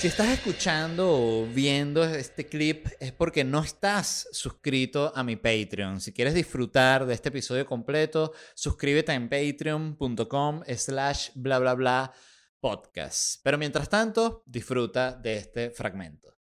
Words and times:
Si 0.00 0.06
estás 0.06 0.28
escuchando 0.28 1.10
o 1.10 1.46
viendo 1.46 2.02
este 2.02 2.46
clip 2.46 2.86
es 3.00 3.12
porque 3.12 3.44
no 3.44 3.62
estás 3.62 4.28
suscrito 4.32 5.12
a 5.14 5.22
mi 5.22 5.36
Patreon. 5.36 6.00
Si 6.00 6.14
quieres 6.14 6.32
disfrutar 6.32 7.04
de 7.04 7.12
este 7.12 7.28
episodio 7.28 7.66
completo, 7.66 8.32
suscríbete 8.54 9.12
en 9.12 9.28
patreon.com 9.28 10.62
slash 10.74 11.32
bla 11.34 11.58
bla 11.58 11.74
bla 11.74 12.14
podcast. 12.62 13.42
Pero 13.44 13.58
mientras 13.58 13.90
tanto, 13.90 14.42
disfruta 14.46 15.12
de 15.12 15.36
este 15.36 15.68
fragmento. 15.68 16.34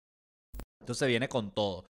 Entonces 0.79 1.09
viene 1.09 1.27
con 1.27 1.53
todo. 1.53 1.85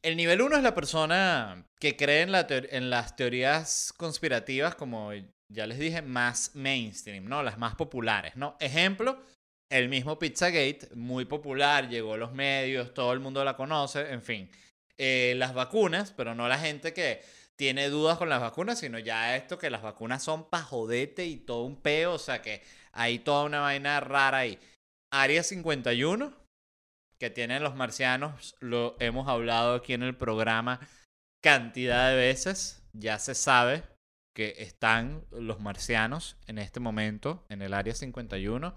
El 0.00 0.16
nivel 0.16 0.42
1 0.42 0.58
es 0.58 0.62
la 0.62 0.76
persona 0.76 1.66
que 1.80 1.96
cree 1.96 2.22
en, 2.22 2.30
en 2.70 2.90
las 2.90 3.16
teorías 3.16 3.92
conspirativas, 3.96 4.76
como 4.76 5.10
ya 5.48 5.66
les 5.66 5.80
dije, 5.80 6.02
más 6.02 6.54
mainstream, 6.54 7.24
¿no? 7.24 7.42
Las 7.42 7.58
más 7.58 7.74
populares, 7.74 8.36
¿no? 8.36 8.56
Ejemplo, 8.60 9.18
el 9.74 9.88
mismo 9.88 10.20
Pizzagate, 10.20 10.88
muy 10.94 11.24
popular, 11.24 11.88
llegó 11.88 12.14
a 12.14 12.16
los 12.16 12.32
medios, 12.32 12.94
todo 12.94 13.12
el 13.12 13.18
mundo 13.18 13.42
la 13.42 13.56
conoce, 13.56 14.12
en 14.12 14.22
fin. 14.22 14.48
Eh, 14.96 15.34
las 15.36 15.52
vacunas, 15.52 16.12
pero 16.12 16.32
no 16.36 16.46
la 16.46 16.60
gente 16.60 16.92
que 16.92 17.22
tiene 17.56 17.88
dudas 17.88 18.16
con 18.16 18.28
las 18.28 18.40
vacunas, 18.40 18.78
sino 18.78 19.00
ya 19.00 19.34
esto 19.34 19.58
que 19.58 19.70
las 19.70 19.82
vacunas 19.82 20.22
son 20.22 20.48
pajodete 20.48 21.26
y 21.26 21.38
todo 21.38 21.64
un 21.64 21.82
peo, 21.82 22.12
o 22.12 22.18
sea 22.20 22.40
que 22.40 22.62
hay 22.92 23.18
toda 23.18 23.42
una 23.42 23.62
vaina 23.62 23.98
rara 23.98 24.38
ahí. 24.38 24.60
Área 25.10 25.42
51, 25.42 26.32
que 27.18 27.30
tienen 27.30 27.64
los 27.64 27.74
marcianos, 27.74 28.54
lo 28.60 28.94
hemos 29.00 29.28
hablado 29.28 29.74
aquí 29.74 29.92
en 29.92 30.04
el 30.04 30.16
programa 30.16 30.78
cantidad 31.42 32.10
de 32.10 32.16
veces, 32.16 32.80
ya 32.92 33.18
se 33.18 33.34
sabe 33.34 33.82
que 34.36 34.54
están 34.58 35.24
los 35.32 35.58
marcianos 35.58 36.36
en 36.46 36.58
este 36.58 36.78
momento 36.78 37.44
en 37.48 37.60
el 37.60 37.74
área 37.74 37.94
51 37.94 38.72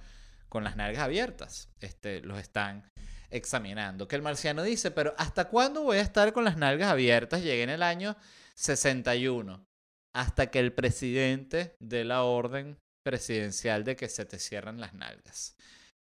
con 0.50 0.64
las 0.64 0.76
nalgas 0.76 1.04
abiertas. 1.04 1.70
Este, 1.80 2.22
los 2.22 2.40
están 2.40 2.90
examinando. 3.30 4.08
Que 4.08 4.16
el 4.16 4.22
marciano 4.22 4.64
dice, 4.64 4.92
pero 4.92 5.14
¿hasta 5.18 5.50
cuándo 5.50 5.84
voy 5.84 5.98
a 5.98 6.02
estar 6.02 6.34
con 6.34 6.44
las 6.44 6.58
nalgas 6.58 6.90
abiertas? 6.90 7.44
Llegué 7.44 7.64
en 7.64 7.70
el 7.70 7.84
año 7.84 8.16
61. 8.56 9.66
Hasta 10.14 10.48
que 10.48 10.60
el 10.60 10.74
presidente 10.74 11.76
dé 11.80 12.04
la 12.04 12.24
orden 12.24 12.78
presidencial 13.04 13.84
de 13.84 13.96
que 13.96 14.10
se 14.10 14.26
te 14.26 14.40
cierren 14.40 14.82
las 14.82 14.94
nalgas. 14.94 15.56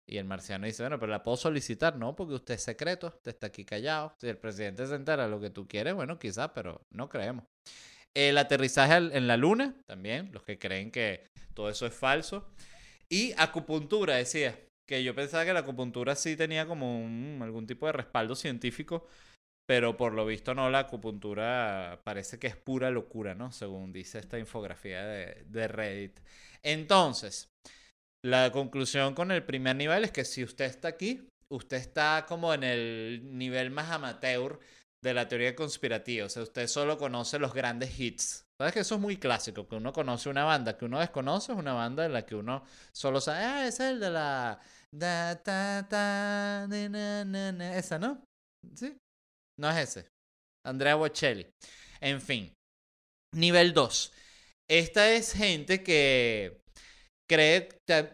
Y 0.07 0.17
el 0.17 0.25
marciano 0.25 0.65
dice, 0.65 0.83
bueno, 0.83 0.99
pero 0.99 1.13
la 1.13 1.23
puedo 1.23 1.37
solicitar, 1.37 1.97
no, 1.97 2.17
porque 2.17 2.35
usted 2.35 2.55
es 2.55 2.63
secreto, 2.63 3.09
usted 3.09 3.33
está 3.33 3.49
aquí 3.49 3.65
callado. 3.65 4.15
Si 4.19 4.27
el 4.27 4.39
presidente 4.39 4.87
se 4.87 4.95
entera 4.95 5.29
lo 5.29 5.39
que 5.39 5.51
tú 5.51 5.69
quieres, 5.69 5.93
bueno, 5.93 6.19
quizá, 6.19 6.55
pero 6.55 6.87
no 6.91 7.11
creemos. 7.11 7.45
El 8.15 8.39
aterrizaje 8.39 8.97
en 8.97 9.27
la 9.27 9.37
luna, 9.37 9.77
también, 9.87 10.31
los 10.33 10.43
que 10.45 10.59
creen 10.59 10.91
que 10.91 11.29
todo 11.53 11.69
eso 11.69 11.87
es 11.87 11.93
falso. 11.93 12.49
Y 13.11 13.33
acupuntura, 13.37 14.17
decía. 14.17 14.59
Que 14.89 15.05
yo 15.05 15.15
pensaba 15.15 15.45
que 15.45 15.53
la 15.53 15.61
acupuntura 15.61 16.15
sí 16.15 16.35
tenía 16.35 16.67
como 16.67 17.05
algún 17.45 17.67
tipo 17.67 17.85
de 17.85 17.93
respaldo 17.93 18.35
científico, 18.35 19.07
pero 19.67 19.99
por 19.99 20.15
lo 20.15 20.25
visto 20.25 20.55
no, 20.55 20.71
la 20.71 20.79
acupuntura 20.79 22.01
parece 22.05 22.39
que 22.39 22.47
es 22.47 22.57
pura 22.57 22.91
locura, 22.91 23.35
¿no? 23.35 23.53
Según 23.53 23.93
dice 23.93 24.19
esta 24.19 24.39
infografía 24.39 25.05
de, 25.05 25.45
de 25.45 25.69
Reddit. 25.69 26.21
Entonces, 26.63 27.51
la 28.25 28.51
conclusión 28.51 29.15
con 29.15 29.31
el 29.31 29.45
primer 29.45 29.77
nivel 29.77 30.05
es 30.05 30.11
que 30.11 30.25
si 30.25 30.43
usted 30.43 30.65
está 30.65 30.89
aquí, 30.89 31.29
usted 31.53 31.77
está 31.77 32.25
como 32.27 32.55
en 32.55 32.65
el 32.65 33.37
nivel 33.37 33.71
más 33.71 33.91
amateur 33.91 34.59
de 35.05 35.15
la 35.15 35.29
teoría 35.29 35.55
conspirativa. 35.55 36.27
O 36.27 36.29
sea, 36.31 36.43
usted 36.43 36.67
solo 36.67 36.97
conoce 36.97 37.39
los 37.39 37.53
grandes 37.53 38.01
hits. 38.01 38.48
¿Sabes 38.61 38.75
que 38.75 38.81
eso 38.81 38.97
es 38.97 39.01
muy 39.01 39.17
clásico? 39.17 39.69
Que 39.69 39.77
uno 39.77 39.93
conoce 39.93 40.29
una 40.29 40.45
banda 40.45 40.77
que 40.77 40.85
uno 40.85 40.99
desconoce, 40.99 41.53
es 41.53 41.59
una 41.59 41.75
banda 41.75 42.05
en 42.07 42.13
la 42.13 42.27
que 42.27 42.35
uno 42.35 42.65
solo 42.93 43.21
sabe, 43.21 43.45
ah, 43.45 43.67
es 43.69 43.79
el 43.79 44.01
de 44.01 44.11
la... 44.11 44.61
Da, 44.93 45.41
ta, 45.43 45.87
ta, 45.89 46.67
esa, 47.77 47.99
¿no? 47.99 48.25
¿Sí? 48.75 48.97
No 49.61 49.71
es 49.71 49.77
ese. 49.77 50.09
Andrea 50.67 50.97
Bocelli. 50.97 51.47
En 52.01 52.21
fin. 52.21 52.53
Nivel 53.37 53.75
2. 53.75 54.13
Esta 54.69 55.13
es 55.13 55.35
gente 55.35 55.85
que 55.85 56.63
cree 57.29 57.69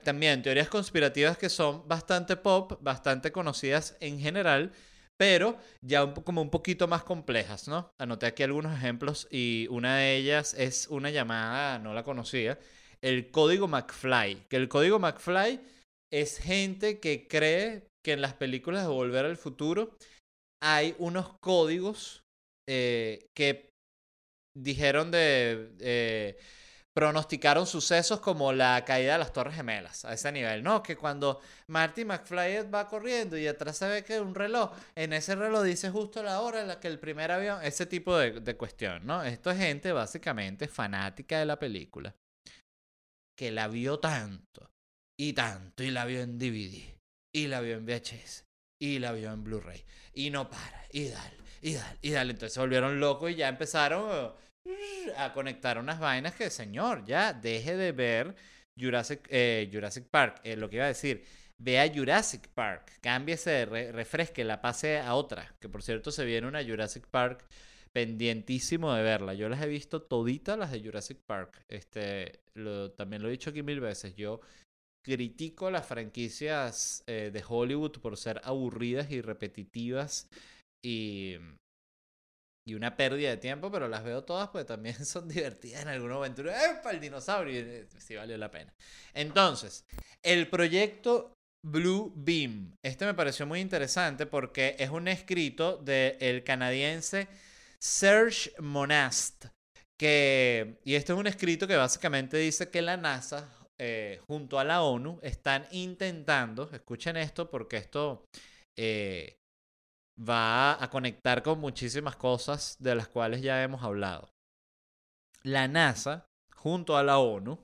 también 0.04 0.42
teorías 0.42 0.68
conspirativas 0.68 1.38
que 1.38 1.48
son 1.48 1.86
bastante 1.88 2.36
pop, 2.36 2.78
bastante 2.82 3.32
conocidas 3.32 3.96
en 4.00 4.18
general, 4.18 4.72
pero 5.16 5.58
ya 5.80 6.12
como 6.12 6.42
un 6.42 6.50
poquito 6.50 6.88
más 6.88 7.04
complejas, 7.04 7.68
¿no? 7.68 7.90
Anoté 7.98 8.26
aquí 8.26 8.42
algunos 8.42 8.76
ejemplos 8.76 9.28
y 9.30 9.66
una 9.70 9.96
de 9.98 10.16
ellas 10.16 10.54
es 10.54 10.88
una 10.88 11.10
llamada, 11.10 11.78
no 11.78 11.94
la 11.94 12.02
conocía, 12.02 12.58
el 13.02 13.30
código 13.30 13.68
McFly, 13.68 14.46
que 14.48 14.56
el 14.56 14.68
código 14.68 14.98
McFly 14.98 15.60
es 16.12 16.38
gente 16.38 17.00
que 17.00 17.26
cree 17.28 17.86
que 18.04 18.12
en 18.12 18.20
las 18.20 18.34
películas 18.34 18.82
de 18.82 18.88
Volver 18.88 19.24
al 19.24 19.36
Futuro 19.36 19.96
hay 20.62 20.94
unos 20.98 21.38
códigos 21.40 22.22
eh, 22.68 23.26
que 23.36 23.70
dijeron 24.56 25.10
de... 25.10 25.74
Eh, 25.80 26.38
pronosticaron 26.94 27.66
sucesos 27.66 28.20
como 28.20 28.52
la 28.52 28.84
caída 28.84 29.14
de 29.14 29.18
las 29.18 29.32
Torres 29.32 29.56
Gemelas, 29.56 30.04
a 30.04 30.14
ese 30.14 30.30
nivel, 30.30 30.62
¿no? 30.62 30.82
Que 30.82 30.96
cuando 30.96 31.40
Marty 31.66 32.04
McFly 32.04 32.70
va 32.70 32.86
corriendo 32.86 33.36
y 33.36 33.48
atrás 33.48 33.78
se 33.78 33.88
ve 33.88 34.04
que 34.04 34.20
un 34.20 34.34
reloj, 34.34 34.70
en 34.94 35.12
ese 35.12 35.34
reloj 35.34 35.64
dice 35.64 35.90
justo 35.90 36.22
la 36.22 36.40
hora 36.40 36.60
en 36.60 36.68
la 36.68 36.78
que 36.78 36.86
el 36.86 37.00
primer 37.00 37.32
avión, 37.32 37.58
ese 37.64 37.86
tipo 37.86 38.16
de, 38.16 38.40
de 38.40 38.56
cuestión, 38.56 39.04
¿no? 39.04 39.24
Esto 39.24 39.50
es 39.50 39.58
gente 39.58 39.90
básicamente 39.90 40.68
fanática 40.68 41.40
de 41.40 41.46
la 41.46 41.58
película, 41.58 42.14
que 43.36 43.50
la 43.50 43.66
vio 43.66 43.98
tanto, 43.98 44.70
y 45.18 45.32
tanto, 45.32 45.82
y 45.82 45.90
la 45.90 46.04
vio 46.04 46.20
en 46.20 46.38
DVD, 46.38 46.96
y 47.34 47.48
la 47.48 47.60
vio 47.60 47.74
en 47.76 47.86
VHS, 47.86 48.44
y 48.80 49.00
la 49.00 49.10
vio 49.10 49.32
en 49.32 49.42
Blu-ray, 49.42 49.84
y 50.12 50.30
no 50.30 50.48
para, 50.48 50.86
y 50.92 51.08
dale, 51.08 51.38
y 51.60 51.74
dale, 51.74 51.98
y 52.02 52.10
dale, 52.12 52.30
entonces 52.30 52.54
se 52.54 52.60
volvieron 52.60 53.00
locos 53.00 53.32
y 53.32 53.34
ya 53.34 53.48
empezaron 53.48 54.32
a 55.16 55.32
conectar 55.32 55.78
unas 55.78 55.98
vainas 55.98 56.34
que, 56.34 56.50
señor, 56.50 57.04
ya 57.04 57.32
deje 57.32 57.76
de 57.76 57.92
ver 57.92 58.34
Jurassic, 58.78 59.26
eh, 59.30 59.68
Jurassic 59.72 60.06
Park. 60.08 60.40
Eh, 60.44 60.56
lo 60.56 60.68
que 60.68 60.76
iba 60.76 60.84
a 60.84 60.88
decir, 60.88 61.24
vea 61.58 61.90
Jurassic 61.92 62.48
Park, 62.48 62.98
cámbiese, 63.00 63.66
refresque, 63.66 64.44
la 64.44 64.60
pase 64.60 64.98
a 64.98 65.14
otra. 65.14 65.54
Que 65.60 65.68
por 65.68 65.82
cierto 65.82 66.10
se 66.10 66.24
viene 66.24 66.46
una 66.46 66.64
Jurassic 66.64 67.06
Park 67.06 67.46
pendientísimo 67.92 68.92
de 68.92 69.02
verla. 69.02 69.34
Yo 69.34 69.48
las 69.48 69.62
he 69.62 69.68
visto 69.68 70.02
toditas 70.02 70.58
las 70.58 70.72
de 70.72 70.80
Jurassic 70.80 71.18
Park. 71.26 71.64
Este, 71.68 72.40
lo, 72.54 72.90
también 72.92 73.22
lo 73.22 73.28
he 73.28 73.32
dicho 73.32 73.50
aquí 73.50 73.62
mil 73.62 73.80
veces. 73.80 74.16
Yo 74.16 74.40
critico 75.04 75.70
las 75.70 75.86
franquicias 75.86 77.04
eh, 77.06 77.30
de 77.32 77.44
Hollywood 77.46 78.00
por 78.00 78.16
ser 78.16 78.40
aburridas 78.42 79.10
y 79.10 79.20
repetitivas 79.20 80.28
y 80.82 81.36
y 82.66 82.74
una 82.74 82.96
pérdida 82.96 83.30
de 83.30 83.36
tiempo, 83.36 83.70
pero 83.70 83.88
las 83.88 84.04
veo 84.04 84.24
todas 84.24 84.48
porque 84.48 84.64
también 84.64 84.94
son 85.04 85.28
divertidas 85.28 85.82
en 85.82 85.88
alguna 85.88 86.16
aventura. 86.16 86.54
para 86.82 86.94
el 86.94 87.00
dinosaurio! 87.00 87.60
Eh, 87.60 87.88
sí 87.98 88.14
valió 88.14 88.36
la 88.38 88.50
pena. 88.50 88.72
Entonces, 89.12 89.84
el 90.22 90.48
proyecto 90.48 91.34
Blue 91.64 92.12
Beam. 92.14 92.76
Este 92.84 93.06
me 93.06 93.14
pareció 93.14 93.46
muy 93.46 93.60
interesante 93.60 94.26
porque 94.26 94.76
es 94.78 94.90
un 94.90 95.08
escrito 95.08 95.78
del 95.78 96.44
canadiense 96.44 97.26
Serge 97.80 98.52
Monast, 98.58 99.46
que, 99.98 100.78
y 100.84 100.94
este 100.94 101.12
es 101.14 101.18
un 101.18 101.26
escrito 101.26 101.66
que 101.66 101.76
básicamente 101.76 102.36
dice 102.36 102.70
que 102.70 102.82
la 102.82 102.98
NASA, 102.98 103.48
eh, 103.78 104.20
junto 104.26 104.58
a 104.58 104.64
la 104.64 104.82
ONU, 104.82 105.18
están 105.22 105.66
intentando, 105.70 106.70
escuchen 106.70 107.16
esto 107.16 107.50
porque 107.50 107.78
esto 107.78 108.24
eh, 108.76 109.38
va 110.18 110.82
a 110.82 110.90
conectar 110.90 111.42
con 111.42 111.60
muchísimas 111.60 112.16
cosas 112.16 112.76
de 112.78 112.94
las 112.94 113.08
cuales 113.08 113.42
ya 113.42 113.62
hemos 113.62 113.82
hablado. 113.82 114.28
La 115.42 115.68
NASA, 115.68 116.26
junto 116.54 116.96
a 116.96 117.02
la 117.02 117.18
ONU, 117.18 117.58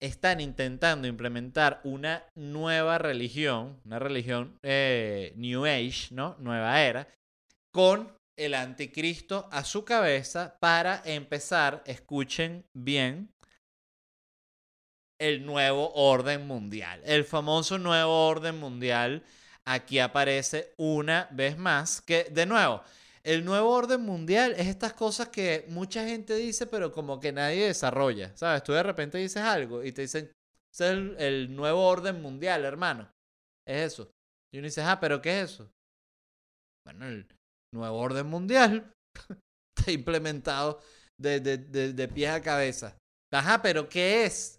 están 0.00 0.40
intentando 0.40 1.06
implementar 1.08 1.80
una 1.84 2.24
nueva 2.34 2.98
religión, 2.98 3.80
una 3.84 3.98
religión 3.98 4.56
eh, 4.62 5.32
New 5.36 5.66
Age, 5.66 6.08
¿no? 6.12 6.36
Nueva 6.38 6.80
era, 6.80 7.08
con 7.72 8.12
el 8.38 8.54
anticristo 8.54 9.48
a 9.52 9.64
su 9.64 9.84
cabeza 9.84 10.56
para 10.60 11.02
empezar, 11.04 11.82
escuchen 11.84 12.64
bien, 12.74 13.30
el 15.20 15.44
nuevo 15.44 15.92
orden 15.92 16.46
mundial. 16.46 17.02
El 17.04 17.24
famoso 17.24 17.78
nuevo 17.78 18.26
orden 18.26 18.58
mundial 18.58 19.22
aquí 19.72 19.98
aparece 19.98 20.72
una 20.76 21.28
vez 21.30 21.56
más 21.56 22.00
que, 22.00 22.24
de 22.24 22.46
nuevo, 22.46 22.82
el 23.22 23.44
nuevo 23.44 23.70
orden 23.70 24.00
mundial 24.00 24.54
es 24.56 24.66
estas 24.66 24.94
cosas 24.94 25.28
que 25.28 25.64
mucha 25.68 26.04
gente 26.06 26.34
dice, 26.34 26.66
pero 26.66 26.90
como 26.90 27.20
que 27.20 27.32
nadie 27.32 27.66
desarrolla. 27.66 28.34
¿Sabes? 28.36 28.62
Tú 28.64 28.72
de 28.72 28.82
repente 28.82 29.18
dices 29.18 29.42
algo 29.42 29.84
y 29.84 29.92
te 29.92 30.02
dicen, 30.02 30.32
es 30.72 30.80
el, 30.80 31.54
nuevo 31.54 31.86
orden 31.86 32.20
mundial, 32.22 32.64
hermano. 32.64 33.10
Es 33.66 33.92
eso. 33.92 34.10
Y 34.52 34.58
uno 34.58 34.66
dice, 34.66 34.82
ah, 34.82 34.98
pero 34.98 35.20
¿qué 35.20 35.42
es 35.42 35.52
eso? 35.52 35.70
Bueno, 36.86 37.06
el 37.06 37.26
nuevo 37.74 37.98
orden 37.98 38.26
mundial 38.26 38.92
está 39.78 39.92
implementado 39.92 40.80
de, 41.20 41.40
de, 41.40 41.58
de, 41.58 41.92
de 41.92 42.08
pies 42.08 42.30
a 42.30 42.40
cabeza. 42.40 42.96
Ajá, 43.32 43.60
pero 43.62 43.88
¿qué 43.88 44.24
es? 44.24 44.58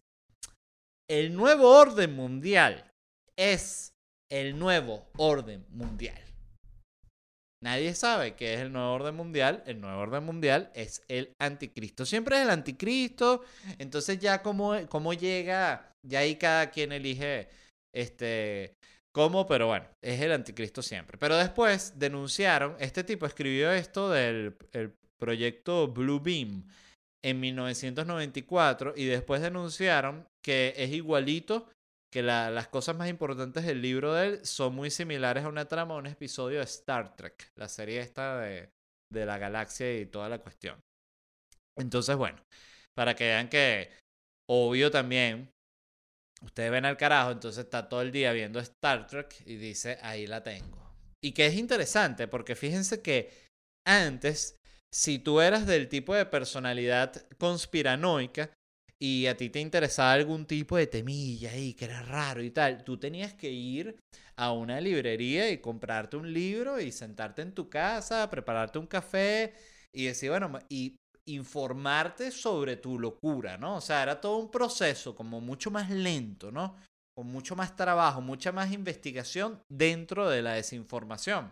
El 1.09 1.35
nuevo 1.35 1.67
orden 1.67 2.13
mundial 2.13 2.89
es 3.35 3.91
el 4.31 4.57
nuevo 4.57 5.05
orden 5.17 5.65
mundial. 5.69 6.19
Nadie 7.63 7.93
sabe 7.93 8.33
qué 8.35 8.55
es 8.55 8.61
el 8.61 8.71
nuevo 8.71 8.91
orden 8.93 9.15
mundial. 9.15 9.63
El 9.67 9.81
nuevo 9.81 10.01
orden 10.01 10.23
mundial 10.23 10.71
es 10.73 11.03
el 11.07 11.33
anticristo. 11.39 12.05
Siempre 12.05 12.37
es 12.37 12.41
el 12.43 12.49
anticristo. 12.49 13.43
Entonces 13.77 14.17
ya 14.17 14.41
cómo, 14.41 14.73
cómo 14.89 15.13
llega, 15.13 15.93
ya 16.07 16.19
ahí 16.19 16.37
cada 16.37 16.71
quien 16.71 16.91
elige 16.91 17.49
este 17.93 18.75
cómo, 19.13 19.45
pero 19.45 19.67
bueno, 19.67 19.85
es 20.01 20.19
el 20.21 20.31
anticristo 20.31 20.81
siempre. 20.81 21.17
Pero 21.19 21.37
después 21.37 21.99
denunciaron, 21.99 22.75
este 22.79 23.03
tipo 23.03 23.25
escribió 23.25 23.71
esto 23.71 24.09
del 24.09 24.55
el 24.71 24.95
proyecto 25.19 25.87
Blue 25.87 26.19
Beam 26.19 26.67
en 27.23 27.39
1994 27.39 28.93
y 28.95 29.05
después 29.05 29.41
denunciaron 29.41 30.25
que 30.43 30.73
es 30.75 30.91
igualito 30.91 31.67
que 32.11 32.21
las 32.21 32.67
cosas 32.67 32.95
más 32.95 33.09
importantes 33.09 33.65
del 33.65 33.81
libro 33.81 34.13
de 34.13 34.27
él 34.27 34.45
son 34.45 34.75
muy 34.75 34.91
similares 34.91 35.45
a 35.45 35.49
una 35.49 35.65
trama, 35.65 35.95
a 35.95 35.97
un 35.97 36.07
episodio 36.07 36.59
de 36.59 36.65
Star 36.65 37.15
Trek, 37.15 37.51
la 37.55 37.69
serie 37.69 38.01
esta 38.01 38.39
de, 38.39 38.69
de 39.11 39.25
la 39.25 39.37
galaxia 39.37 39.97
y 39.97 40.05
toda 40.05 40.27
la 40.27 40.39
cuestión. 40.39 40.79
Entonces, 41.77 42.15
bueno, 42.17 42.37
para 42.95 43.15
que 43.15 43.23
vean 43.25 43.49
que, 43.49 43.91
obvio 44.49 44.91
también, 44.91 45.51
ustedes 46.43 46.71
ven 46.71 46.85
al 46.85 46.97
carajo, 46.97 47.31
entonces 47.31 47.63
está 47.63 47.87
todo 47.87 48.01
el 48.01 48.11
día 48.11 48.33
viendo 48.33 48.59
Star 48.59 49.07
Trek 49.07 49.41
y 49.45 49.55
dice, 49.55 49.97
ahí 50.01 50.27
la 50.27 50.43
tengo. 50.43 50.79
Y 51.23 51.33
que 51.33 51.45
es 51.45 51.55
interesante, 51.55 52.27
porque 52.27 52.55
fíjense 52.55 53.01
que 53.01 53.47
antes, 53.87 54.57
si 54.93 55.19
tú 55.19 55.39
eras 55.39 55.65
del 55.65 55.87
tipo 55.87 56.13
de 56.13 56.25
personalidad 56.25 57.25
conspiranoica, 57.37 58.51
y 59.01 59.25
a 59.25 59.35
ti 59.35 59.49
te 59.49 59.59
interesaba 59.59 60.13
algún 60.13 60.45
tipo 60.45 60.77
de 60.77 60.85
temilla 60.85 61.49
ahí 61.49 61.73
que 61.73 61.85
era 61.85 62.03
raro 62.03 62.43
y 62.43 62.51
tal, 62.51 62.83
tú 62.83 62.99
tenías 62.99 63.33
que 63.33 63.49
ir 63.49 63.97
a 64.35 64.51
una 64.51 64.79
librería 64.79 65.49
y 65.49 65.57
comprarte 65.57 66.17
un 66.17 66.31
libro 66.31 66.79
y 66.79 66.91
sentarte 66.91 67.41
en 67.41 67.53
tu 67.53 67.67
casa, 67.67 68.29
prepararte 68.29 68.77
un 68.77 68.85
café 68.85 69.55
y 69.91 70.05
decir, 70.05 70.29
bueno, 70.29 70.59
y 70.69 70.97
informarte 71.25 72.29
sobre 72.29 72.77
tu 72.77 72.99
locura, 72.99 73.57
¿no? 73.57 73.77
O 73.77 73.81
sea, 73.81 74.03
era 74.03 74.21
todo 74.21 74.37
un 74.37 74.51
proceso 74.51 75.15
como 75.15 75.41
mucho 75.41 75.71
más 75.71 75.89
lento, 75.89 76.51
¿no? 76.51 76.75
Con 77.15 77.25
mucho 77.25 77.55
más 77.55 77.75
trabajo, 77.75 78.21
mucha 78.21 78.51
más 78.51 78.71
investigación 78.71 79.63
dentro 79.67 80.29
de 80.29 80.43
la 80.43 80.53
desinformación. 80.53 81.51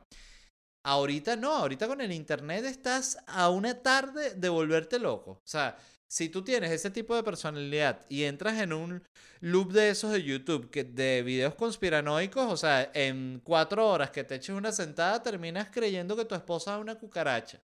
Ahorita 0.86 1.36
no, 1.36 1.54
ahorita 1.54 1.88
con 1.88 2.00
el 2.02 2.12
internet 2.12 2.66
estás 2.66 3.18
a 3.26 3.50
una 3.50 3.82
tarde 3.82 4.36
de 4.36 4.50
volverte 4.50 5.00
loco. 5.00 5.32
O 5.32 5.48
sea, 5.48 5.76
si 6.12 6.30
tú 6.30 6.44
tienes 6.44 6.72
ese 6.72 6.90
tipo 6.90 7.16
de 7.16 7.24
personalidad 7.24 8.06
y 8.10 8.24
entras 8.24 8.60
en 8.60 8.74
un 8.74 9.04
loop 9.42 9.72
de 9.72 9.90
esos 9.90 10.12
de 10.12 10.24
YouTube, 10.24 10.70
que 10.72 10.84
de 10.84 11.22
videos 11.22 11.54
conspiranoicos, 11.54 12.52
o 12.52 12.58
sea, 12.58 12.92
en 12.94 13.42
cuatro 13.44 13.88
horas 13.88 14.10
que 14.10 14.24
te 14.24 14.36
eches 14.36 14.56
una 14.56 14.72
sentada, 14.72 15.22
terminas 15.22 15.70
creyendo 15.70 16.16
que 16.16 16.26
tu 16.26 16.34
esposa 16.34 16.76
es 16.76 16.82
una 16.82 16.96
cucaracha. 16.96 17.62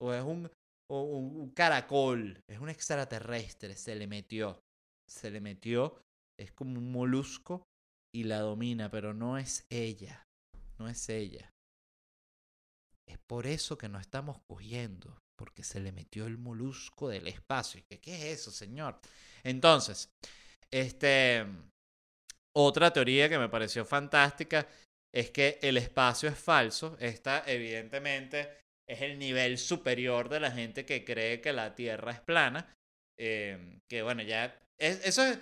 O 0.00 0.12
es 0.12 0.22
un, 0.22 0.50
un 0.88 1.50
caracol. 1.50 2.38
Es 2.48 2.60
un 2.60 2.68
extraterrestre. 2.68 3.74
Se 3.74 3.96
le 3.96 4.06
metió. 4.06 4.60
Se 5.08 5.30
le 5.30 5.40
metió. 5.40 6.00
Es 6.38 6.52
como 6.52 6.78
un 6.78 6.92
molusco 6.92 7.62
y 8.14 8.24
la 8.24 8.40
domina, 8.40 8.90
pero 8.90 9.12
no 9.12 9.38
es 9.38 9.66
ella. 9.70 10.22
No 10.78 10.88
es 10.88 11.08
ella. 11.08 11.50
Es 13.08 13.18
por 13.26 13.46
eso 13.46 13.78
que 13.78 13.88
no 13.88 13.98
estamos 13.98 14.38
cogiendo 14.48 15.16
porque 15.36 15.62
se 15.62 15.80
le 15.80 15.92
metió 15.92 16.26
el 16.26 16.38
molusco 16.38 17.08
del 17.08 17.28
espacio. 17.28 17.82
¿Qué, 17.88 18.00
qué 18.00 18.16
es 18.16 18.40
eso, 18.40 18.50
señor? 18.50 18.98
Entonces, 19.44 20.10
este, 20.70 21.46
otra 22.56 22.92
teoría 22.92 23.28
que 23.28 23.38
me 23.38 23.48
pareció 23.48 23.84
fantástica 23.84 24.66
es 25.14 25.30
que 25.30 25.58
el 25.62 25.76
espacio 25.76 26.28
es 26.28 26.38
falso. 26.38 26.96
Esta, 27.00 27.44
evidentemente, 27.46 28.64
es 28.88 29.02
el 29.02 29.18
nivel 29.18 29.58
superior 29.58 30.28
de 30.28 30.40
la 30.40 30.50
gente 30.50 30.84
que 30.84 31.04
cree 31.04 31.40
que 31.40 31.52
la 31.52 31.74
Tierra 31.74 32.12
es 32.12 32.20
plana. 32.20 32.74
Eh, 33.18 33.78
que 33.88 34.02
bueno, 34.02 34.22
ya. 34.22 34.58
eso 34.78 35.22
es. 35.22 35.38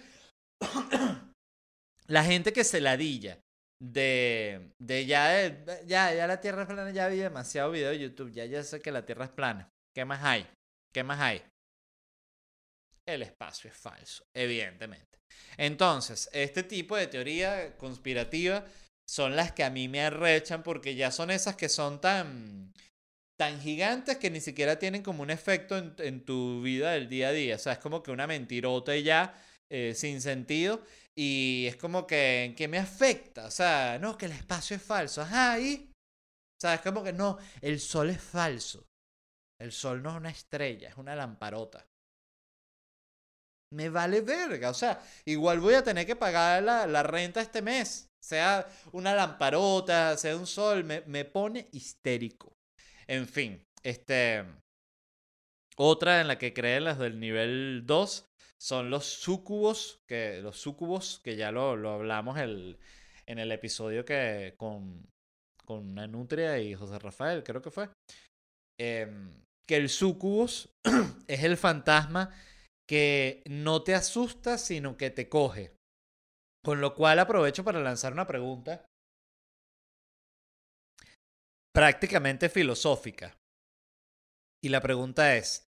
la 2.07 2.25
gente 2.25 2.53
que 2.53 2.65
se 2.65 2.81
ladilla 2.81 3.39
de, 3.83 4.73
de 4.79 5.07
ya, 5.07 5.65
ya, 5.87 6.15
ya 6.15 6.27
la 6.27 6.41
Tierra 6.41 6.63
es 6.63 6.69
plana, 6.69 6.91
ya 6.91 7.09
vi 7.09 7.17
demasiado 7.17 7.71
video 7.71 7.91
de 7.91 7.99
YouTube, 7.99 8.33
ya 8.33 8.45
ya 8.45 8.63
sé 8.63 8.81
que 8.81 8.93
la 8.93 9.05
Tierra 9.05 9.27
es 9.27 9.31
plana. 9.31 9.74
¿Qué 9.95 10.05
más 10.05 10.23
hay? 10.25 10.47
¿Qué 10.93 11.05
más 11.05 11.21
hay? 11.21 11.43
El 13.07 13.23
espacio 13.23 13.71
es 13.71 13.77
falso, 13.77 14.25
evidentemente. 14.35 15.19
Entonces, 15.57 16.29
este 16.33 16.63
tipo 16.63 16.97
de 16.97 17.07
teoría 17.07 17.77
conspirativa 17.77 18.65
son 19.09 19.37
las 19.37 19.53
que 19.53 19.63
a 19.63 19.71
mí 19.71 19.89
me 19.89 20.03
arrechan 20.03 20.63
porque 20.63 20.95
ya 20.95 21.11
son 21.11 21.31
esas 21.31 21.57
que 21.57 21.69
son 21.69 22.01
tan, 22.01 22.73
tan 23.39 23.61
gigantes 23.61 24.17
que 24.17 24.31
ni 24.31 24.41
siquiera 24.41 24.79
tienen 24.79 25.03
como 25.03 25.23
un 25.23 25.31
efecto 25.31 25.77
en, 25.77 26.25
tu 26.25 26.63
vida 26.63 26.93
del 26.93 27.09
día 27.09 27.29
a 27.29 27.33
día. 27.33 27.57
O 27.57 27.59
sea, 27.59 27.75
es 27.75 27.79
como 27.79 28.03
que 28.03 28.11
una 28.11 28.27
mentirota 28.27 28.97
ya 28.97 29.35
eh, 29.71 29.93
sin 29.95 30.21
sentido 30.21 30.83
y 31.17 31.67
es 31.69 31.77
como 31.77 32.07
que, 32.07 32.45
¿en 32.45 32.55
qué 32.55 32.67
me 32.67 32.79
afecta? 32.79 33.47
O 33.47 33.51
sea, 33.51 33.99
no, 34.01 34.19
que 34.19 34.27
el 34.27 34.33
espacio 34.33 34.77
es 34.77 34.83
falso. 34.83 35.23
Ajá, 35.23 35.61
y... 35.61 35.91
O 36.57 36.61
sea, 36.61 36.75
es 36.75 36.81
como 36.81 37.05
que 37.05 37.13
no, 37.13 37.39
el 37.61 37.79
sol 37.79 38.11
es 38.11 38.21
falso. 38.21 38.87
El 39.65 39.73
sol 39.73 40.03
no 40.03 40.11
es 40.11 40.17
una 40.17 40.29
estrella, 40.29 40.91
es 40.91 40.97
una 40.99 41.17
lamparota. 41.17 41.87
Me 43.73 43.89
vale 43.89 44.21
verga. 44.21 44.69
O 44.69 44.75
sea, 44.75 45.03
igual 45.25 45.59
voy 45.59 45.73
a 45.73 45.83
tener 45.83 46.05
que 46.05 46.17
pagar 46.17 46.63
la, 46.63 46.87
la 46.87 47.03
renta 47.03 47.41
este 47.41 47.63
mes. 47.63 48.11
Sea 48.23 48.69
una 48.93 49.15
lamparota, 49.15 50.19
sea 50.19 50.37
un 50.37 50.47
sol, 50.47 50.85
me, 50.85 51.01
me 51.07 51.25
pone 51.25 51.67
histérico. 51.73 52.53
En 53.07 53.27
fin, 53.27 53.65
este. 53.83 54.45
Otra 55.79 56.21
en 56.21 56.29
la 56.29 56.37
que 56.37 56.53
creen 56.53 56.85
las 56.85 56.99
del 56.99 57.19
nivel 57.19 57.85
2 57.87 58.27
son 58.61 58.91
los 58.91 59.07
sucubos, 59.07 60.03
que, 60.07 60.43
los 60.43 60.59
sucubos, 60.59 61.23
que 61.25 61.37
ya 61.37 61.51
lo, 61.51 61.75
lo 61.75 61.91
hablamos 61.91 62.39
el, 62.39 62.79
en 63.25 63.39
el 63.39 63.51
episodio 63.51 64.05
que 64.05 64.55
con, 64.59 65.09
con 65.65 65.95
Nutria 65.95 66.59
y 66.59 66.75
José 66.75 66.99
Rafael, 66.99 67.43
creo 67.43 67.63
que 67.63 67.71
fue. 67.71 67.89
Em, 68.79 69.44
que 69.69 69.77
el 69.77 69.89
sucubus 69.89 70.71
es 71.29 71.45
el 71.45 71.57
fantasma 71.57 72.35
que 72.89 73.43
no 73.47 73.83
te 73.83 73.95
asusta, 73.95 74.59
sino 74.59 74.97
que 74.97 75.11
te 75.11 75.29
coge. 75.29 75.77
Con 76.65 76.81
lo 76.81 76.95
cual 76.95 77.19
aprovecho 77.19 77.65
para 77.65 77.81
lanzar 77.81 78.13
una 78.13 78.27
pregunta 78.27 78.87
prácticamente 81.75 82.49
filosófica. 82.49 83.37
Y 84.63 84.69
la 84.69 84.81
pregunta 84.81 85.37
es, 85.37 85.67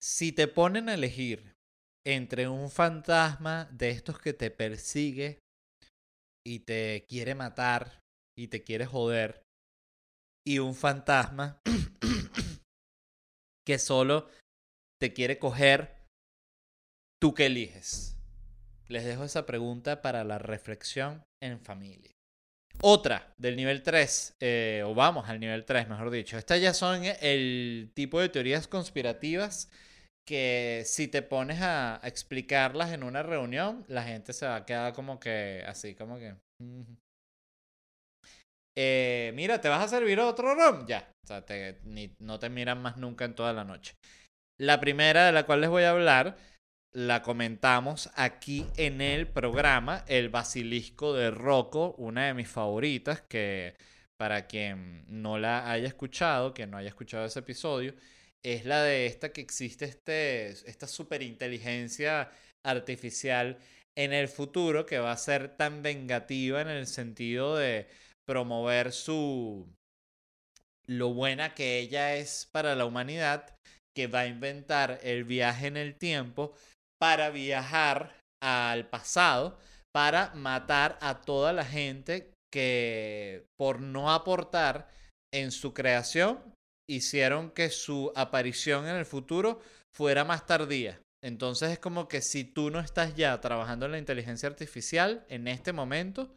si 0.00 0.32
te 0.32 0.46
ponen 0.46 0.88
a 0.88 0.94
elegir 0.94 1.56
entre 2.06 2.48
un 2.48 2.70
fantasma 2.70 3.66
de 3.72 3.90
estos 3.90 4.18
que 4.18 4.32
te 4.32 4.50
persigue 4.50 5.40
y 6.46 6.60
te 6.60 7.06
quiere 7.08 7.34
matar 7.34 8.00
y 8.38 8.48
te 8.48 8.62
quiere 8.62 8.86
joder, 8.86 9.42
y 10.46 10.58
un 10.58 10.74
fantasma 10.74 11.60
que 13.66 13.78
solo 13.78 14.28
te 15.00 15.12
quiere 15.12 15.38
coger, 15.38 15.96
¿tú 17.20 17.34
qué 17.34 17.46
eliges? 17.46 18.16
Les 18.88 19.04
dejo 19.04 19.24
esa 19.24 19.46
pregunta 19.46 20.02
para 20.02 20.24
la 20.24 20.38
reflexión 20.38 21.22
en 21.42 21.60
familia. 21.60 22.10
Otra 22.82 23.34
del 23.36 23.56
nivel 23.56 23.82
3, 23.82 24.36
eh, 24.40 24.82
o 24.84 24.94
vamos 24.94 25.28
al 25.28 25.38
nivel 25.38 25.64
3, 25.64 25.88
mejor 25.88 26.10
dicho. 26.10 26.38
Estas 26.38 26.60
ya 26.60 26.72
son 26.72 27.02
el 27.04 27.90
tipo 27.94 28.20
de 28.20 28.28
teorías 28.30 28.68
conspirativas 28.68 29.70
que 30.26 30.82
si 30.86 31.08
te 31.08 31.22
pones 31.22 31.60
a, 31.60 32.00
explicarlas 32.04 32.92
en 32.92 33.02
una 33.02 33.22
reunión, 33.22 33.84
la 33.88 34.04
gente 34.04 34.32
se 34.32 34.46
va 34.46 34.56
a 34.56 34.64
quedar 34.64 34.92
como 34.92 35.18
que, 35.20 35.64
así 35.66 35.94
como 35.94 36.18
que... 36.18 36.34
Eh, 38.76 39.32
mira, 39.34 39.60
¿te 39.60 39.68
vas 39.68 39.84
a 39.84 39.88
servir 39.88 40.20
otro 40.20 40.54
ron? 40.54 40.86
Ya, 40.86 41.12
o 41.24 41.26
sea, 41.26 41.44
no 42.18 42.38
te 42.38 42.48
miran 42.48 42.80
más 42.80 42.96
nunca 42.96 43.24
en 43.24 43.34
toda 43.34 43.52
la 43.52 43.64
noche. 43.64 43.94
La 44.58 44.80
primera 44.80 45.26
de 45.26 45.32
la 45.32 45.44
cual 45.44 45.60
les 45.60 45.70
voy 45.70 45.84
a 45.84 45.90
hablar 45.90 46.36
la 46.92 47.22
comentamos 47.22 48.10
aquí 48.14 48.66
en 48.76 49.00
el 49.00 49.28
programa, 49.28 50.04
El 50.08 50.28
Basilisco 50.28 51.14
de 51.14 51.30
Rocco, 51.30 51.94
una 51.98 52.26
de 52.26 52.34
mis 52.34 52.48
favoritas, 52.48 53.22
que 53.22 53.76
para 54.18 54.46
quien 54.46 55.04
no 55.06 55.38
la 55.38 55.70
haya 55.70 55.86
escuchado, 55.86 56.52
que 56.52 56.66
no 56.66 56.76
haya 56.76 56.88
escuchado 56.88 57.24
ese 57.24 57.38
episodio, 57.38 57.94
es 58.42 58.64
la 58.64 58.82
de 58.82 59.06
esta 59.06 59.32
que 59.32 59.40
existe 59.40 59.84
este, 59.84 60.48
esta 60.68 60.86
superinteligencia 60.86 62.30
artificial 62.64 63.58
en 63.96 64.12
el 64.12 64.28
futuro 64.28 64.84
que 64.84 64.98
va 64.98 65.12
a 65.12 65.16
ser 65.16 65.56
tan 65.56 65.82
vengativa 65.82 66.60
en 66.60 66.68
el 66.68 66.86
sentido 66.86 67.56
de 67.56 67.86
promover 68.30 68.92
su 68.92 69.66
lo 70.86 71.12
buena 71.12 71.52
que 71.52 71.80
ella 71.80 72.14
es 72.14 72.48
para 72.52 72.76
la 72.76 72.84
humanidad, 72.84 73.56
que 73.92 74.06
va 74.06 74.20
a 74.20 74.26
inventar 74.28 75.00
el 75.02 75.24
viaje 75.24 75.66
en 75.66 75.76
el 75.76 75.96
tiempo 75.96 76.54
para 77.00 77.30
viajar 77.30 78.14
al 78.40 78.88
pasado, 78.88 79.58
para 79.92 80.32
matar 80.34 80.96
a 81.00 81.22
toda 81.22 81.52
la 81.52 81.64
gente 81.64 82.30
que 82.52 83.46
por 83.58 83.80
no 83.80 84.12
aportar 84.12 84.88
en 85.34 85.50
su 85.50 85.74
creación 85.74 86.38
hicieron 86.88 87.50
que 87.50 87.68
su 87.68 88.12
aparición 88.14 88.86
en 88.86 88.94
el 88.94 89.06
futuro 89.06 89.60
fuera 89.92 90.24
más 90.24 90.46
tardía. 90.46 91.00
Entonces 91.20 91.72
es 91.72 91.78
como 91.80 92.06
que 92.06 92.22
si 92.22 92.44
tú 92.44 92.70
no 92.70 92.78
estás 92.78 93.16
ya 93.16 93.40
trabajando 93.40 93.86
en 93.86 93.92
la 93.92 93.98
inteligencia 93.98 94.48
artificial 94.48 95.26
en 95.28 95.48
este 95.48 95.72
momento 95.72 96.32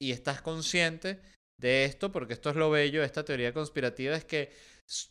y 0.00 0.12
estás 0.12 0.40
consciente 0.42 1.20
de 1.60 1.84
esto, 1.84 2.10
porque 2.10 2.32
esto 2.32 2.50
es 2.50 2.56
lo 2.56 2.70
bello 2.70 3.00
de 3.00 3.06
esta 3.06 3.24
teoría 3.24 3.52
conspirativa, 3.52 4.16
es 4.16 4.24
que 4.24 4.50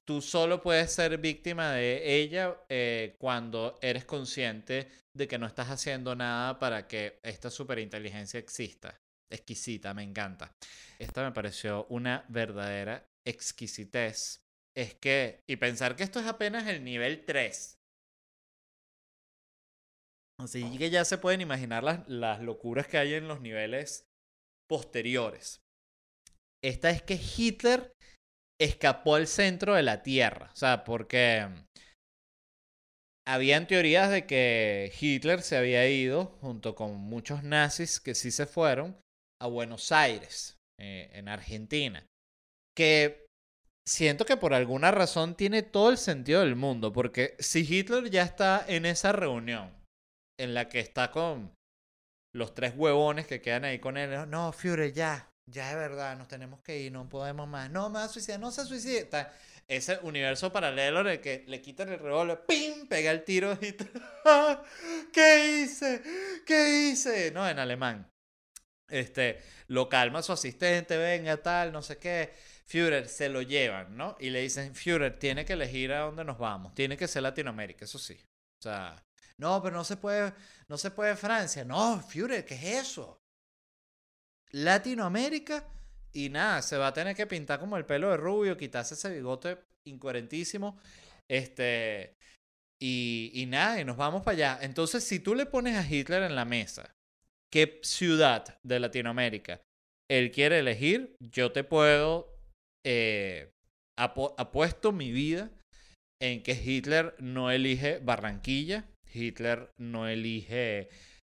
tú 0.04 0.22
solo 0.22 0.62
puedes 0.62 0.92
ser 0.92 1.18
víctima 1.20 1.72
de 1.72 2.20
ella 2.20 2.58
eh, 2.68 3.16
cuando 3.20 3.78
eres 3.82 4.04
consciente 4.04 4.90
de 5.16 5.28
que 5.28 5.38
no 5.38 5.46
estás 5.46 5.70
haciendo 5.70 6.16
nada 6.16 6.60
para 6.60 6.88
que 6.88 7.20
esta 7.24 7.50
superinteligencia 7.50 8.40
exista. 8.40 9.00
Exquisita, 9.32 9.94
me 9.94 10.02
encanta. 10.02 10.52
Esta 10.98 11.24
me 11.24 11.32
pareció 11.32 11.86
una 11.90 12.26
verdadera 12.30 13.08
exquisitez. 13.26 14.42
Es 14.76 14.96
que, 14.96 15.44
y 15.48 15.58
pensar 15.58 15.96
que 15.96 16.04
esto 16.04 16.20
es 16.20 16.26
apenas 16.26 16.68
el 16.68 16.84
nivel 16.84 17.26
3. 17.26 17.78
Así 20.40 20.78
que 20.78 20.90
ya 20.90 21.06
se 21.06 21.18
pueden 21.18 21.42
imaginar 21.42 21.84
las, 21.84 22.08
las 22.08 22.42
locuras 22.42 22.88
que 22.88 22.98
hay 22.98 23.14
en 23.14 23.28
los 23.28 23.42
niveles 23.42 24.09
posteriores. 24.70 25.62
Esta 26.64 26.90
es 26.90 27.02
que 27.02 27.16
Hitler 27.16 27.92
escapó 28.62 29.16
al 29.16 29.28
centro 29.28 29.76
de 29.76 29.84
la 29.84 30.04
Tierra. 30.04 30.50
O 30.54 30.56
sea, 30.56 30.84
porque 30.84 31.48
habían 33.28 33.68
teorías 33.68 34.12
de 34.12 34.26
que 34.26 34.92
Hitler 35.00 35.42
se 35.42 35.58
había 35.58 35.90
ido, 35.90 36.38
junto 36.42 36.76
con 36.76 36.96
muchos 36.96 37.44
nazis 37.44 38.00
que 38.00 38.16
sí 38.16 38.32
se 38.32 38.46
fueron, 38.46 39.00
a 39.42 39.48
Buenos 39.48 39.92
Aires, 39.92 40.58
eh, 40.80 41.10
en 41.14 41.30
Argentina. 41.30 42.06
Que 42.76 43.26
siento 43.88 44.26
que 44.26 44.38
por 44.38 44.54
alguna 44.54 44.92
razón 44.92 45.36
tiene 45.36 45.64
todo 45.64 45.90
el 45.90 45.98
sentido 45.98 46.42
del 46.42 46.56
mundo, 46.56 46.92
porque 46.92 47.36
si 47.40 47.62
Hitler 47.62 48.10
ya 48.10 48.24
está 48.24 48.64
en 48.68 48.86
esa 48.86 49.12
reunión, 49.14 49.72
en 50.40 50.54
la 50.54 50.70
que 50.70 50.80
está 50.80 51.12
con 51.12 51.54
los 52.40 52.56
tres 52.56 52.74
huevones 52.76 53.28
que 53.28 53.42
quedan 53.42 53.66
ahí 53.66 53.78
con 53.80 53.98
él, 53.98 54.30
no, 54.30 54.52
Führer, 54.52 54.94
ya, 54.94 55.30
ya 55.46 55.70
es 55.72 55.76
verdad, 55.76 56.18
nos 56.18 56.28
tenemos 56.28 56.62
que 56.62 56.80
ir, 56.80 56.92
no 56.92 57.08
podemos 57.08 57.48
más. 57.48 57.70
No, 57.70 57.90
me 57.90 58.00
va 58.00 58.06
a 58.06 58.08
suicidar, 58.08 58.40
no 58.40 58.50
se 58.52 58.66
suicide. 58.66 59.10
ese 59.68 60.00
universo 60.02 60.52
paralelo 60.52 61.02
en 61.02 61.08
el 61.08 61.22
que 61.22 61.44
le 61.48 61.62
quitan 61.62 61.90
el 61.90 62.00
revólver, 62.00 62.46
¡pim! 62.48 62.88
Pega 62.88 63.12
el 63.12 63.24
tiro 63.24 63.54
y 63.62 63.76
¿Qué 65.14 65.62
hice? 65.62 66.02
¿Qué 66.46 66.90
hice? 66.90 67.32
No, 67.32 67.48
en 67.48 67.60
alemán. 67.60 68.10
Este, 68.88 69.40
lo 69.68 69.88
calma 69.90 70.24
su 70.24 70.32
asistente, 70.32 70.98
venga, 70.98 71.38
tal, 71.38 71.72
no 71.72 71.82
sé 71.82 71.98
qué. 71.98 72.34
Führer 72.66 73.08
se 73.08 73.30
lo 73.30 73.42
llevan, 73.42 73.98
¿no? 73.98 74.16
Y 74.20 74.30
le 74.30 74.42
dicen, 74.42 74.74
Führer, 74.74 75.20
tiene 75.20 75.44
que 75.46 75.54
elegir 75.54 75.92
a 75.92 76.02
dónde 76.02 76.24
nos 76.24 76.38
vamos. 76.38 76.74
Tiene 76.74 76.98
que 76.98 77.08
ser 77.08 77.24
Latinoamérica, 77.24 77.86
eso 77.86 78.00
sí. 78.00 78.18
O 78.60 78.64
sea, 78.64 79.04
no, 79.40 79.62
pero 79.64 79.76
no 79.76 79.84
se 79.84 79.98
puede, 79.98 80.34
no 80.68 80.78
se 80.78 80.92
puede 80.92 81.16
Francia. 81.16 81.64
No, 81.66 82.02
Führer, 82.02 82.46
¿qué 82.46 82.56
es 82.56 82.90
eso? 82.90 83.20
Latinoamérica 84.52 85.68
y 86.14 86.30
nada, 86.30 86.62
se 86.62 86.78
va 86.78 86.88
a 86.88 86.94
tener 86.94 87.16
que 87.16 87.28
pintar 87.28 87.60
como 87.60 87.78
el 87.78 87.86
pelo 87.86 88.10
de 88.10 88.18
rubio, 88.18 88.58
quitarse 88.58 88.94
ese 88.96 89.10
bigote 89.10 89.58
incoherentísimo. 89.88 90.80
Este, 91.30 92.16
y, 92.82 93.32
y 93.34 93.46
nada, 93.46 93.80
y 93.80 93.86
nos 93.86 93.98
vamos 93.98 94.24
para 94.24 94.36
allá. 94.36 94.60
Entonces, 94.62 95.04
si 95.04 95.20
tú 95.20 95.36
le 95.36 95.46
pones 95.46 95.76
a 95.76 95.88
Hitler 95.88 96.24
en 96.24 96.36
la 96.36 96.46
mesa, 96.46 96.92
¿qué 97.52 97.80
ciudad 97.84 98.60
de 98.64 98.80
Latinoamérica 98.80 99.62
él 100.10 100.32
quiere 100.32 100.60
elegir? 100.60 101.16
Yo 101.20 101.52
te 101.52 101.64
puedo, 101.64 102.36
eh, 102.86 103.52
apuesto 103.98 104.92
mi 104.92 105.12
vida 105.12 105.52
en 106.22 106.42
que 106.44 106.54
Hitler 106.54 107.16
no 107.20 107.52
elige 107.52 108.00
Barranquilla, 108.00 108.86
Hitler 109.14 109.74
no 109.78 110.08
elige 110.08 110.90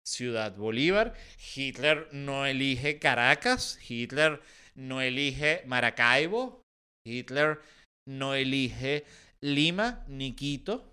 Ciudad 0.06 0.56
Bolívar. 0.56 1.14
Hitler 1.54 2.08
no 2.12 2.46
elige 2.46 2.98
Caracas. 2.98 3.78
Hitler 3.88 4.40
no 4.74 5.00
elige 5.00 5.62
Maracaibo. 5.66 6.62
Hitler 7.04 7.60
no 8.08 8.34
elige 8.34 9.04
Lima 9.40 10.04
ni 10.08 10.34
Quito. 10.34 10.92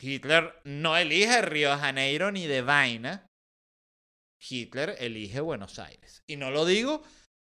Hitler 0.00 0.60
no 0.64 0.96
elige 0.96 1.42
Río 1.42 1.70
de 1.70 1.78
Janeiro 1.78 2.32
ni 2.32 2.46
de 2.46 2.62
vaina. 2.62 3.26
Hitler 4.40 4.96
elige 4.98 5.40
Buenos 5.40 5.78
Aires. 5.78 6.22
Y 6.26 6.36
no 6.36 6.50
lo 6.50 6.64
digo 6.64 7.02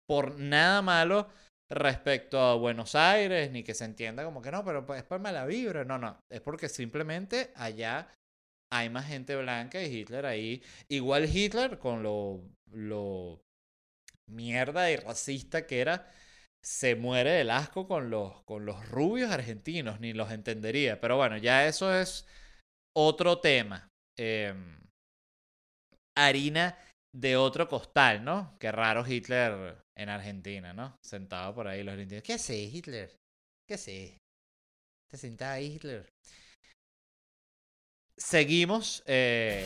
por 0.08 0.38
nada 0.38 0.82
malo 0.82 1.30
respecto 1.76 2.40
a 2.40 2.56
Buenos 2.56 2.96
Aires, 2.96 3.52
ni 3.52 3.64
que 3.64 3.74
se 3.74 3.86
entienda 3.86 4.24
como 4.24 4.42
que 4.42 4.52
no, 4.52 4.64
pero 4.64 4.86
es 4.96 5.04
por 5.04 5.20
mala 5.20 5.46
vibra. 5.46 5.84
No, 5.86 5.98
no. 5.98 6.18
Es 6.32 6.42
porque 6.42 6.70
simplemente 6.70 7.52
allá 7.56 8.08
hay 8.72 8.90
más 8.90 9.08
gente 9.08 9.36
blanca 9.36 9.82
y 9.82 9.94
Hitler 9.94 10.26
ahí. 10.26 10.64
Igual 10.90 11.26
Hitler, 11.26 11.80
con 11.80 12.04
lo, 12.04 12.42
lo 12.72 13.42
mierda 14.28 14.90
y 14.92 14.96
racista 14.98 15.68
que 15.68 15.82
era, 15.82 16.12
se 16.64 16.96
muere 16.96 17.32
del 17.32 17.52
asco 17.52 17.88
con 17.88 18.10
los, 18.10 18.42
con 18.44 18.66
los 18.66 18.90
rubios 18.90 19.32
argentinos, 19.32 20.00
ni 20.00 20.14
los 20.14 20.32
entendería. 20.32 21.00
Pero 21.00 21.18
bueno, 21.18 21.38
ya 21.38 21.68
eso 21.68 21.94
es 21.94 22.26
otro 22.96 23.40
tema. 23.40 23.90
Em, 24.18 24.80
harina 26.18 26.78
de 27.16 27.38
otro 27.38 27.68
costal, 27.68 28.24
¿no? 28.24 28.56
Qué 28.60 28.72
raro 28.72 29.06
Hitler 29.06 29.83
en 29.96 30.10
Argentina, 30.10 30.74
¿no? 30.74 30.98
Sentado 31.02 31.54
por 31.56 31.68
ahí 31.68 31.84
los 31.84 31.94
argentinos. 31.94 32.24
¿Qué 32.24 32.34
hace 32.34 32.56
Hitler? 32.56 33.12
¿Qué 33.68 33.76
hace? 33.76 34.18
¿Te 35.10 35.18
sentaba 35.18 35.54
ahí 35.54 35.76
Hitler? 35.76 36.10
seguimos. 38.18 39.04
Eh, 39.06 39.66